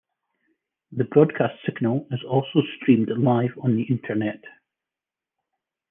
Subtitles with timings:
[0.93, 4.41] The broadcast signal is also streamed live on the internet.